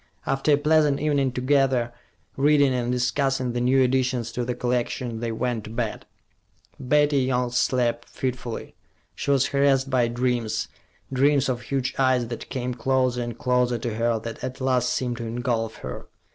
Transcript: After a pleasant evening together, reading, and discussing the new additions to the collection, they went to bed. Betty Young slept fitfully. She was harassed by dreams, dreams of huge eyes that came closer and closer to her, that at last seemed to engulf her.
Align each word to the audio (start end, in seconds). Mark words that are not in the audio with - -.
After 0.25 0.53
a 0.53 0.57
pleasant 0.57 0.99
evening 0.99 1.31
together, 1.31 1.93
reading, 2.35 2.73
and 2.73 2.91
discussing 2.91 3.53
the 3.53 3.61
new 3.61 3.83
additions 3.83 4.31
to 4.31 4.43
the 4.43 4.55
collection, 4.55 5.19
they 5.19 5.31
went 5.31 5.65
to 5.65 5.69
bed. 5.69 6.07
Betty 6.79 7.19
Young 7.19 7.51
slept 7.51 8.09
fitfully. 8.09 8.73
She 9.13 9.29
was 9.29 9.45
harassed 9.49 9.91
by 9.91 10.07
dreams, 10.07 10.69
dreams 11.13 11.49
of 11.49 11.61
huge 11.61 11.93
eyes 11.99 12.29
that 12.29 12.49
came 12.49 12.73
closer 12.73 13.21
and 13.21 13.37
closer 13.37 13.77
to 13.77 13.93
her, 13.93 14.17
that 14.17 14.43
at 14.43 14.59
last 14.59 14.89
seemed 14.91 15.17
to 15.17 15.27
engulf 15.27 15.75
her. 15.85 16.07